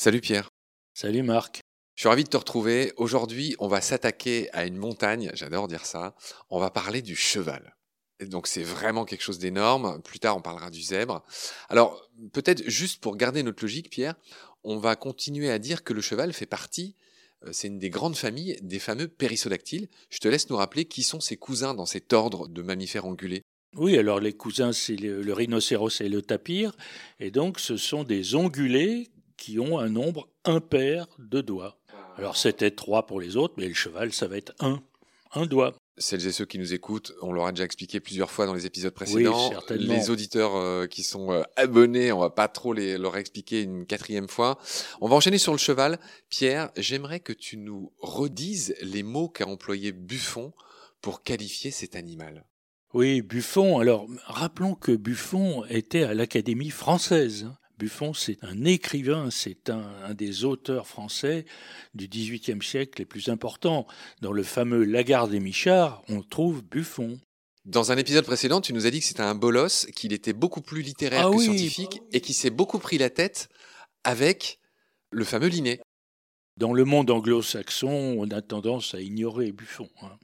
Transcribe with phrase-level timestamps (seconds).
[0.00, 0.48] Salut Pierre.
[0.94, 1.58] Salut Marc.
[1.96, 2.92] Je suis ravi de te retrouver.
[2.98, 6.14] Aujourd'hui, on va s'attaquer à une montagne, j'adore dire ça.
[6.50, 7.74] On va parler du cheval.
[8.20, 10.00] Et donc c'est vraiment quelque chose d'énorme.
[10.04, 11.24] Plus tard, on parlera du zèbre.
[11.68, 14.14] Alors, peut-être juste pour garder notre logique, Pierre,
[14.62, 16.94] on va continuer à dire que le cheval fait partie,
[17.44, 19.88] euh, c'est une des grandes familles des fameux périssodactyles.
[20.10, 23.42] Je te laisse nous rappeler qui sont ses cousins dans cet ordre de mammifères ongulés.
[23.74, 26.76] Oui, alors les cousins, c'est le rhinocéros et le tapir.
[27.18, 31.78] Et donc, ce sont des ongulés qui ont un nombre impair de doigts.
[32.18, 34.82] Alors c'était trois pour les autres, mais le cheval, ça va être un,
[35.32, 35.74] un doigt.
[35.96, 38.66] Celles et ceux qui nous écoutent, on leur a déjà expliqué plusieurs fois dans les
[38.66, 39.50] épisodes précédents.
[39.70, 43.62] Oui, les auditeurs euh, qui sont euh, abonnés, on va pas trop les, leur expliquer
[43.62, 44.58] une quatrième fois.
[45.00, 45.98] On va enchaîner sur le cheval.
[46.28, 50.52] Pierre, j'aimerais que tu nous redises les mots qu'a employé Buffon
[51.00, 52.44] pour qualifier cet animal.
[52.94, 53.80] Oui, Buffon.
[53.80, 57.48] Alors, rappelons que Buffon était à l'Académie française.
[57.78, 61.44] Buffon, c'est un écrivain, c'est un, des auteurs français
[61.94, 63.86] du XVIIIe siècle les plus importants.
[64.20, 67.20] Dans le fameux Lagarde et Michard, on trouve Buffon.
[67.64, 70.60] Dans un épisode précédent, tu nous as dit que c'était un bolos, qu'il était beaucoup
[70.60, 73.48] plus littéraire ah que scientifique et qui s'est beaucoup pris la tête
[74.02, 74.58] avec
[75.10, 75.80] le fameux Linné.
[76.56, 80.18] Dans le monde anglo-saxon, on a tendance à ignorer Buffon hein,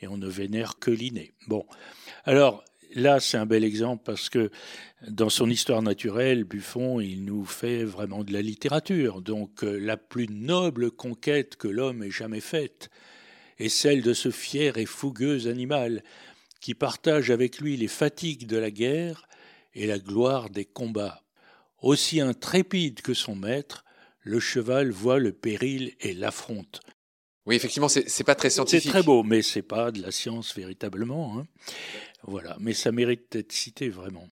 [0.00, 1.32] et on ne vénère que Linné.
[1.48, 1.66] Bon,
[2.24, 2.62] alors
[2.94, 4.50] là, c'est un bel exemple parce que
[5.08, 9.22] dans son histoire naturelle, Buffon, il nous fait vraiment de la littérature.
[9.22, 12.90] Donc, euh, la plus noble conquête que l'homme ait jamais faite
[13.58, 16.02] est celle de ce fier et fougueux animal
[16.60, 19.26] qui partage avec lui les fatigues de la guerre
[19.74, 21.22] et la gloire des combats.
[21.80, 23.84] Aussi intrépide que son maître,
[24.22, 26.80] le cheval voit le péril et l'affronte.
[27.46, 28.84] Oui, effectivement, c'est pas très scientifique.
[28.84, 31.38] C'est très beau, mais c'est pas de la science véritablement.
[31.38, 31.46] Hein.
[32.24, 34.28] Voilà, mais ça mérite d'être cité vraiment.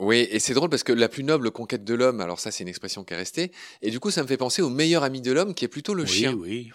[0.00, 2.64] Oui, et c'est drôle parce que la plus noble conquête de l'homme, alors ça c'est
[2.64, 5.20] une expression qui est restée, et du coup ça me fait penser au meilleur ami
[5.20, 6.32] de l'homme qui est plutôt le oui, chien.
[6.32, 6.72] Oui,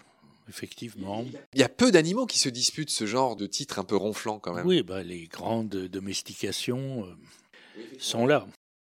[0.48, 1.26] effectivement.
[1.54, 4.40] Il y a peu d'animaux qui se disputent ce genre de titre un peu ronflant
[4.40, 4.66] quand même.
[4.66, 8.48] Oui, bah, les grandes domestications euh, sont là.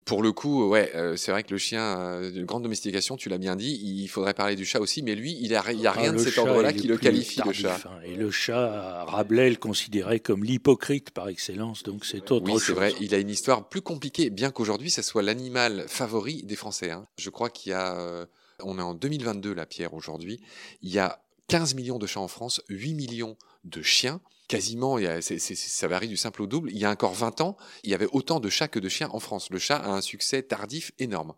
[0.05, 3.31] Pour le coup, ouais, euh, c'est vrai que le chien euh, de grande domestication, tu
[3.31, 5.65] l'as bien dit, il faudrait parler du chat aussi, mais lui, il n'y a, a,
[5.67, 7.81] Ah, rien de cet ordre-là qui le qualifie, tardif, le chat.
[7.89, 8.01] hein.
[8.05, 12.73] Et le chat, Rabelais le considérait comme l'hypocrite par excellence, donc c'est autre Oui, c'est
[12.75, 16.91] vrai, il a une histoire plus compliquée, bien qu'aujourd'hui, ça soit l'animal favori des Français.
[16.91, 17.07] hein.
[17.19, 17.99] Je crois qu'il y a...
[17.99, 18.27] euh,
[18.63, 20.39] on est en 2022, là, Pierre, aujourd'hui.
[20.83, 24.21] Il y a 15 millions de chats en France, 8 millions de chiens.
[24.47, 26.71] Quasiment, il y a- c'est- c'est- ça varie du simple au double.
[26.71, 29.09] Il y a encore 20 ans, il y avait autant de chats que de chiens
[29.11, 29.49] en France.
[29.51, 31.33] Le chat a un succès tardif énorme.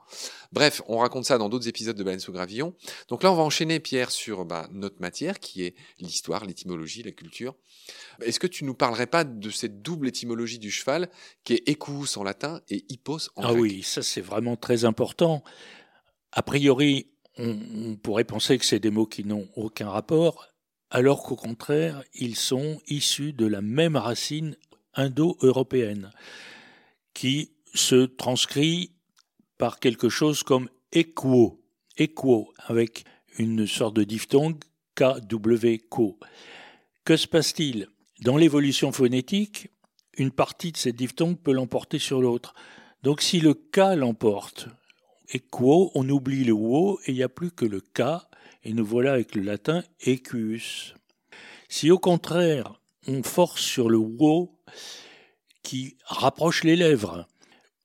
[0.51, 2.75] Bref, on raconte ça dans d'autres épisodes de Baleine sous Gravillon.
[3.09, 7.13] Donc là, on va enchaîner, Pierre, sur bah, notre matière, qui est l'histoire, l'étymologie, la
[7.13, 7.55] culture.
[8.23, 11.09] Est-ce que tu nous parlerais pas de cette double étymologie du cheval,
[11.45, 13.61] qui est equus en latin et hippos en Ah grec?
[13.61, 15.45] oui, ça c'est vraiment très important.
[16.33, 17.07] A priori,
[17.39, 17.57] on,
[17.93, 20.49] on pourrait penser que c'est des mots qui n'ont aucun rapport,
[20.97, 24.57] alors qu'au contraire, ils sont issus de la même racine
[24.95, 26.11] indo-européenne,
[27.13, 28.93] qui se transcrit
[29.59, 31.63] par quelque chose comme equo,
[31.99, 33.05] equo, avec
[33.37, 34.57] une sorte de diphtongue
[34.95, 35.77] KW.
[37.05, 37.89] Que se passe-t-il?
[38.23, 39.69] Dans l'évolution phonétique,
[40.17, 42.55] une partie de cette diphtongue peut l'emporter sur l'autre.
[43.03, 44.69] Donc si le K l'emporte,
[45.29, 48.01] equo, on oublie le wo et il n'y a plus que le K,
[48.67, 50.95] et nous voilà avec le latin equus.
[51.69, 54.59] Si au contraire, on force sur le wo
[55.63, 57.29] qui rapproche les lèvres,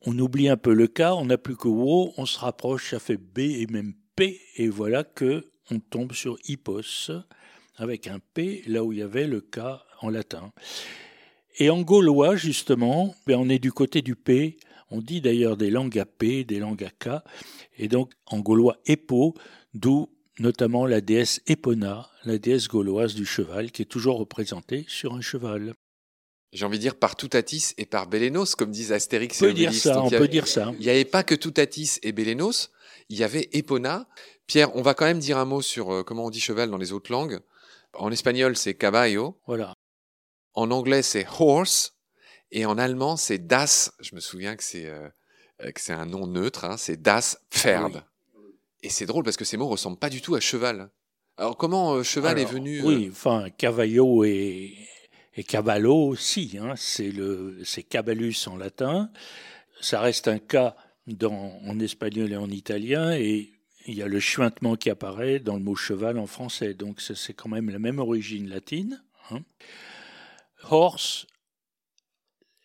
[0.08, 3.00] on oublie un peu le K, on n'a plus que wo, on se rapproche, ça
[3.00, 7.12] fait B et même P, et voilà que on tombe sur hippos,
[7.76, 9.60] avec un P là où il y avait le K
[10.02, 10.52] en latin.
[11.60, 14.58] Et en gaulois, justement, ben on est du côté du P.
[14.90, 17.24] On dit d'ailleurs des langues à P, des langues à K.
[17.78, 19.36] Et donc, en gaulois, Epo,
[19.76, 20.10] d'où
[20.40, 25.22] notamment la déesse Epona, la déesse gauloise du cheval, qui est toujours représentée sur un
[25.22, 25.74] cheval.
[26.54, 29.54] J'ai envie de dire par Toutatis et par Bélénos, comme disent Astérix On et peut
[29.54, 29.84] dire Obélix.
[29.84, 30.72] ça, on peut dire ça.
[30.80, 32.72] Il n'y avait pas que Toutatis et Bélénos,
[33.10, 34.08] il y avait Epona.
[34.48, 36.78] Pierre, on va quand même dire un mot sur euh, comment on dit cheval dans
[36.78, 37.40] les autres langues.
[37.94, 39.40] En espagnol, c'est caballo.
[39.48, 39.74] Voilà.
[40.54, 41.94] En anglais, c'est horse.
[42.52, 43.94] Et en allemand, c'est das.
[44.02, 45.08] Je me souviens que c'est euh,
[45.64, 46.66] euh, un nom neutre.
[46.66, 47.94] hein, c'est das Pferd.
[47.96, 48.02] Oui.
[48.84, 50.90] Et c'est drôle parce que ces mots ressemblent pas du tout à cheval.
[51.38, 54.76] Alors comment euh, cheval Alors, est venu euh, Oui, enfin, cavallo et,
[55.36, 56.58] et cavallo aussi.
[56.60, 59.10] Hein, c'est le, c'est caballus en latin.
[59.82, 60.76] Ça reste un cas
[61.08, 63.52] dans, en espagnol et en italien, et
[63.88, 66.74] il y a le chuintement qui apparaît dans le mot cheval en français.
[66.74, 69.04] Donc c'est quand même la même origine latine.
[69.32, 69.42] hein.
[70.70, 71.26] Horse,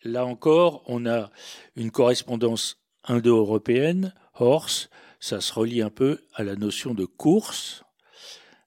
[0.03, 1.31] là encore, on a
[1.75, 4.13] une correspondance indo-européenne.
[4.35, 7.83] Horse, ça se relie un peu à la notion de course,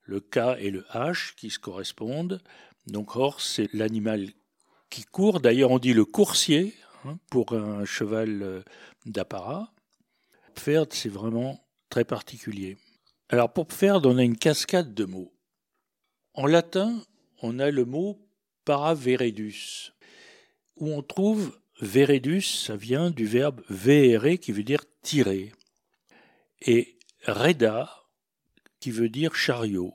[0.03, 2.41] le K et le H qui se correspondent.
[2.87, 4.31] Donc horse, c'est l'animal
[4.89, 5.41] qui court.
[5.41, 6.75] D'ailleurs, on dit le coursier
[7.05, 8.63] hein, pour un cheval euh,
[9.07, 9.73] d'apparat.
[10.55, 12.77] Pferd, c'est vraiment très particulier.
[13.29, 15.33] Alors pour Pferd, on a une cascade de mots.
[16.35, 17.01] En latin,
[17.43, 18.19] on a le mot
[18.65, 19.93] paraveredus,
[20.77, 25.53] où on trouve veredus, ça vient du verbe vere qui veut dire tirer,
[26.63, 28.05] et reda
[28.81, 29.95] qui veut dire chariot.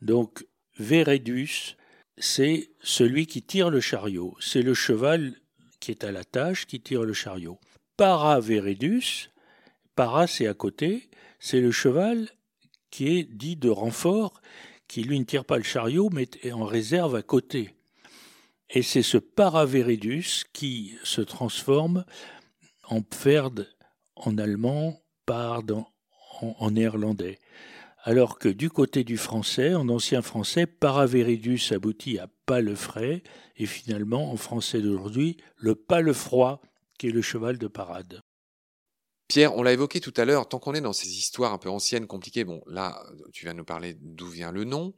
[0.00, 0.46] Donc
[0.78, 1.76] veredus,
[2.18, 5.34] c'est celui qui tire le chariot, c'est le cheval
[5.80, 7.58] qui est à la tâche qui tire le chariot.
[7.96, 9.30] Paraveredus,
[9.94, 11.08] para c'est à côté,
[11.38, 12.28] c'est le cheval
[12.90, 14.40] qui est dit de renfort,
[14.88, 17.74] qui lui ne tire pas le chariot mais est en réserve à côté.
[18.70, 22.04] Et c'est ce paraveridus qui se transforme
[22.84, 23.68] en pferd
[24.16, 25.62] en allemand, pard
[26.40, 27.38] en, néerlandais.
[28.02, 33.22] Alors que du côté du français, en ancien français, paraveridus aboutit à palefrais,
[33.56, 36.62] et finalement, en français d'aujourd'hui, le palefroid,
[36.98, 38.22] qui est le cheval de parade.
[39.28, 41.68] Pierre, on l'a évoqué tout à l'heure, tant qu'on est dans ces histoires un peu
[41.68, 44.94] anciennes, compliquées, bon, là, tu viens nous parler d'où vient le nom,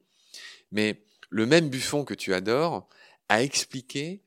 [0.70, 2.88] mais le même Buffon que tu adores
[3.31, 4.22] a expliqué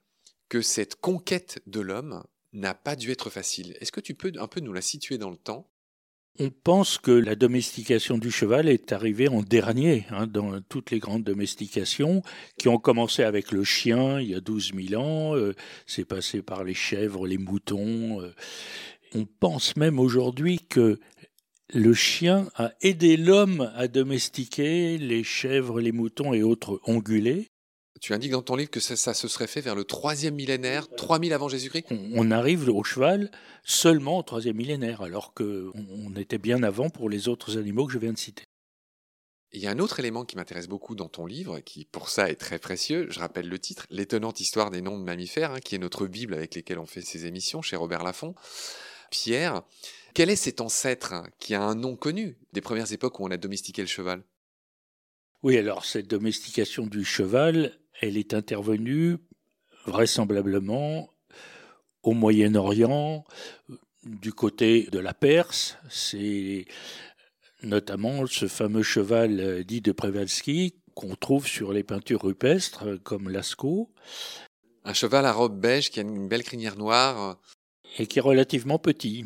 [0.50, 2.24] que cette conquête de l'homme
[2.54, 3.78] n'a pas dû être facile.
[3.80, 5.70] Est-ce que tu peux un peu nous la situer dans le temps?
[6.40, 11.00] On pense que la domestication du cheval est arrivée en dernier hein, dans toutes les
[11.00, 12.24] grandes domestications
[12.58, 15.54] qui ont commencé avec le chien il y a 12 000 ans, euh,
[15.86, 18.22] c'est passé par les chèvres, les moutons.
[18.22, 18.34] Euh,
[19.14, 21.00] on pense même aujourd'hui que
[21.74, 27.51] le chien a aidé l'homme à domestiquer les chèvres, les moutons et autres ongulés.
[28.02, 31.34] Tu indiques dans ton livre que ça, se serait fait vers le troisième millénaire, 3000
[31.34, 31.86] avant Jésus-Christ?
[31.92, 33.30] On, arrive au cheval
[33.64, 37.94] seulement au troisième millénaire, alors qu'on on était bien avant pour les autres animaux que
[37.94, 38.44] je viens de citer.
[39.52, 42.32] Il y a un autre élément qui m'intéresse beaucoup dans ton livre, qui pour ça
[42.32, 43.06] est très précieux.
[43.12, 46.34] Je rappelle le titre, L'étonnante histoire des noms de mammifères, hein, qui est notre Bible
[46.34, 48.34] avec laquelle on fait ces émissions chez Robert Laffont.
[49.12, 49.62] Pierre,
[50.16, 53.38] quel est cet ancêtre qui a un nom connu des premières époques où on a
[53.38, 54.24] domestiqué le cheval?
[55.44, 59.18] Oui, alors cette domestication du cheval, elle est intervenue
[59.86, 61.10] vraisemblablement
[62.04, 63.26] au Moyen-Orient,
[64.04, 65.78] du côté de la Perse.
[65.90, 66.66] C'est
[67.64, 73.94] notamment ce fameux cheval dit de Przewalski qu'on trouve sur les peintures rupestres comme Lascaux.
[74.84, 77.40] Un cheval à robe beige qui a une belle crinière noire
[78.00, 79.26] et qui est relativement petit.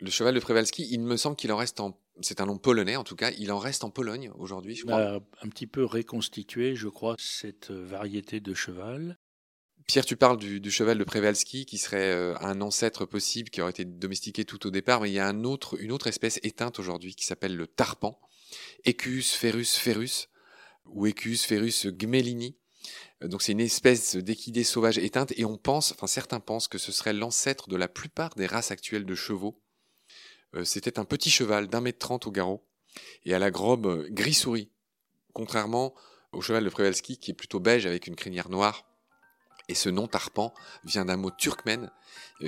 [0.00, 1.99] Le cheval de Przewalski, il me semble qu'il en reste en.
[2.22, 5.20] C'est un nom polonais en tout cas, il en reste en Pologne aujourd'hui, je crois.
[5.42, 9.18] un petit peu reconstitué, je crois, cette variété de cheval.
[9.86, 13.72] Pierre, tu parles du, cheval de Przewalski qui serait euh, un ancêtre possible qui aurait
[13.72, 16.78] été domestiqué tout au départ, mais il y a un autre, une autre espèce éteinte
[16.78, 18.20] aujourd'hui qui s'appelle le tarpan,
[18.84, 20.28] Equus ferus ferus,
[20.84, 22.56] ou Equus ferus gmelini,
[23.22, 26.78] euh, donc c'est une espèce d'équidé sauvage éteinte et on pense, enfin certains pensent que
[26.78, 29.60] ce serait l'ancêtre de la plupart des races actuelles de chevaux.
[30.54, 32.64] Euh, c'était un petit cheval d'un mètre trente au garrot
[33.24, 34.70] et à la grobe euh, gris souris,
[35.32, 35.94] contrairement
[36.32, 38.84] au cheval de Przewalski qui est plutôt beige avec une crinière noire.
[39.68, 40.52] Et ce nom tarpan
[40.84, 41.92] vient d'un mot turkmène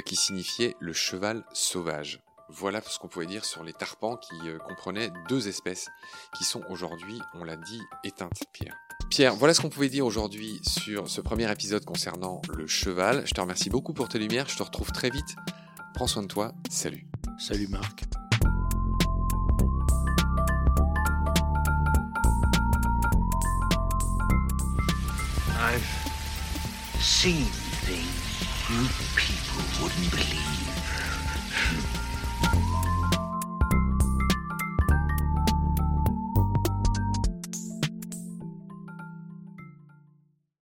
[0.04, 2.20] qui signifiait le cheval sauvage.
[2.48, 4.34] Voilà ce qu'on pouvait dire sur les tarpans qui
[4.66, 5.88] comprenaient deux espèces
[6.36, 8.76] qui sont aujourd'hui, on l'a dit, éteintes, Pierre.
[9.08, 13.26] Pierre, voilà ce qu'on pouvait dire aujourd'hui sur ce premier épisode concernant le cheval.
[13.26, 14.48] Je te remercie beaucoup pour tes lumières.
[14.48, 15.36] Je te retrouve très vite.
[15.94, 16.52] Prends soin de toi.
[16.70, 17.06] Salut.
[17.38, 18.04] Salut Marc.
[25.58, 25.82] I've
[27.00, 27.44] seen
[27.84, 30.61] things you people wouldn't believe.